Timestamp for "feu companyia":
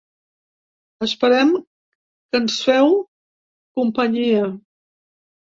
2.71-4.43